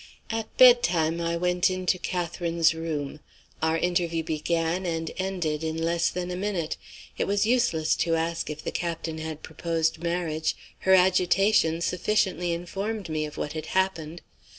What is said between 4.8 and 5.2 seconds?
and